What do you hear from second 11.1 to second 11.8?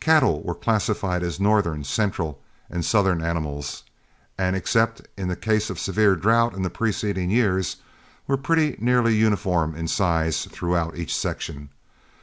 section.